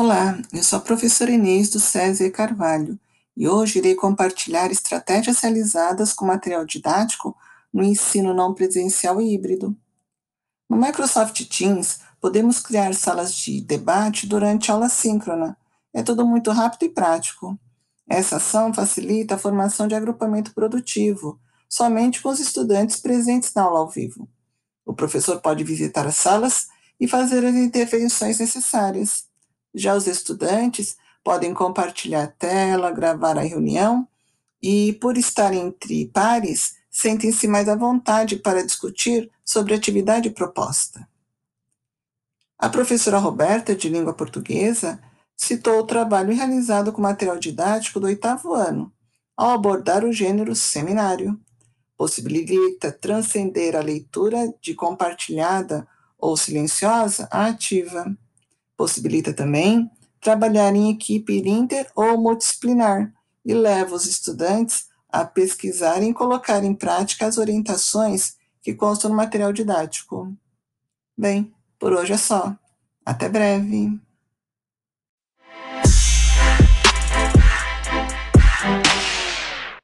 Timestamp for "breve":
73.28-73.98